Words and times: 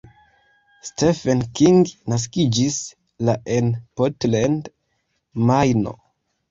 Stephen 0.89 1.43
King 1.59 1.85
naskiĝis 2.13 2.81
la 3.31 3.39
en 3.59 3.71
Portland, 4.01 4.75
Majno. 5.53 5.97